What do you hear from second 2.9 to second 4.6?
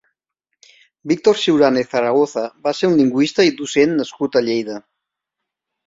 un lingüista i docent nascut a